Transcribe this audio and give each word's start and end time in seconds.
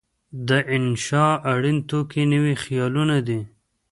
د 0.47 0.49
انشأ 0.75 1.27
اړین 1.53 1.77
توکي 1.89 2.23
نوي 2.33 2.55
خیالونه 2.63 3.17
دي. 3.27 3.41